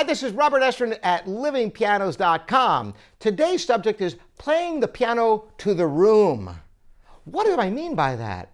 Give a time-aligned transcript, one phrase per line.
[0.00, 2.94] Hi, this is Robert Estrin at livingpianos.com.
[3.18, 6.56] Today's subject is playing the piano to the room.
[7.24, 8.50] What do I mean by that?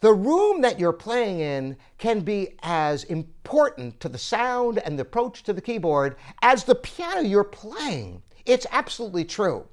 [0.00, 5.02] The room that you're playing in can be as important to the sound and the
[5.02, 8.22] approach to the keyboard as the piano you're playing.
[8.46, 9.66] It's absolutely true.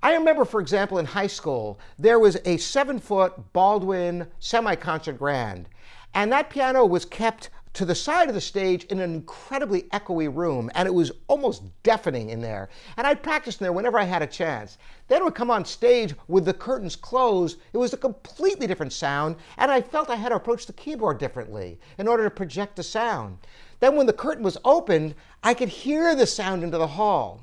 [0.00, 5.18] I remember, for example, in high school, there was a seven foot Baldwin semi concert
[5.18, 5.68] grand,
[6.14, 10.34] and that piano was kept to the side of the stage in an incredibly echoey
[10.34, 12.68] room, and it was almost deafening in there.
[12.96, 14.76] And I'd practice in there whenever I had a chance.
[15.08, 17.58] Then I would come on stage with the curtains closed.
[17.72, 21.18] It was a completely different sound, and I felt I had to approach the keyboard
[21.18, 23.38] differently in order to project the sound.
[23.78, 27.40] Then when the curtain was opened, I could hear the sound into the hall.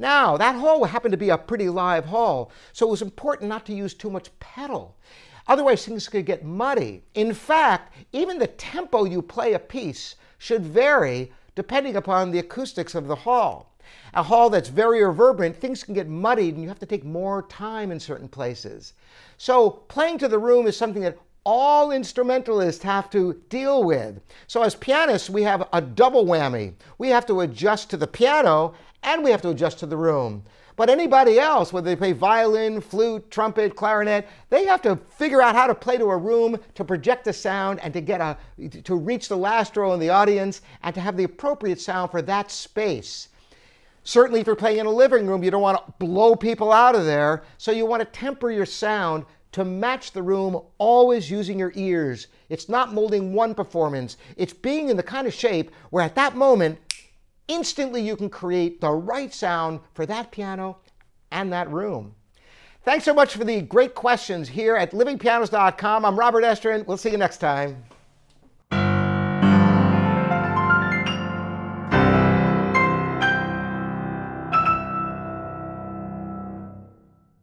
[0.00, 3.66] Now, that hall happened to be a pretty live hall, so it was important not
[3.66, 4.96] to use too much pedal.
[5.50, 7.02] Otherwise, things could get muddy.
[7.14, 12.94] In fact, even the tempo you play a piece should vary depending upon the acoustics
[12.94, 13.74] of the hall.
[14.14, 17.42] A hall that's very reverberant, things can get muddied and you have to take more
[17.48, 18.92] time in certain places.
[19.38, 24.20] So, playing to the room is something that all instrumentalists have to deal with.
[24.46, 26.74] So, as pianists, we have a double whammy.
[26.98, 30.44] We have to adjust to the piano and we have to adjust to the room.
[30.76, 35.54] But anybody else, whether they play violin, flute, trumpet, clarinet, they have to figure out
[35.54, 38.38] how to play to a room to project a sound and to get a
[38.84, 42.22] to reach the last row in the audience and to have the appropriate sound for
[42.22, 43.28] that space.
[44.04, 46.94] Certainly, if you're playing in a living room, you don't want to blow people out
[46.94, 51.58] of there, so you want to temper your sound to match the room, always using
[51.58, 52.28] your ears.
[52.48, 56.36] It's not molding one performance, it's being in the kind of shape where at that
[56.36, 56.78] moment
[57.48, 60.78] instantly you can create the right sound for that piano
[61.32, 62.14] and that room.
[62.82, 66.04] Thanks so much for the great questions here at livingpianos.com.
[66.04, 66.86] I'm Robert Estrin.
[66.86, 67.82] We'll see you next time.